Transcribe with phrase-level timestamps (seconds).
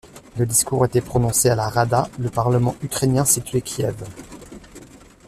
[0.35, 3.97] Le discours a été prononcé à la Rada, le parlement ukrainien situé Kiev.